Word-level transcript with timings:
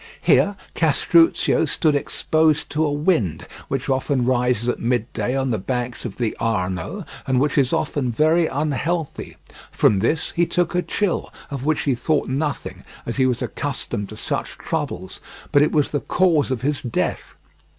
Here 0.23 0.55
Castruccio 0.73 1.65
stood 1.65 1.93
exposed 1.93 2.71
to 2.71 2.83
a 2.83 2.91
wind 2.91 3.45
which 3.67 3.87
often 3.87 4.25
rises 4.25 4.67
at 4.67 4.79
midday 4.79 5.35
on 5.37 5.51
the 5.51 5.59
banks 5.59 6.05
of 6.05 6.17
the 6.17 6.35
Arno, 6.39 7.05
and 7.27 7.39
which 7.39 7.55
is 7.55 7.71
often 7.71 8.11
very 8.11 8.47
unhealthy; 8.47 9.37
from 9.71 9.99
this 9.99 10.31
he 10.31 10.47
took 10.47 10.73
a 10.73 10.81
chill, 10.81 11.31
of 11.51 11.65
which 11.65 11.81
he 11.81 11.93
thought 11.93 12.27
nothing, 12.27 12.81
as 13.05 13.17
he 13.17 13.27
was 13.27 13.43
accustomed 13.43 14.09
to 14.09 14.17
such 14.17 14.57
troubles; 14.57 15.19
but 15.51 15.61
it 15.61 15.71
was 15.71 15.91
the 15.91 15.99
cause 16.01 16.49
of 16.49 16.63
his 16.63 16.81
death. 16.81 17.35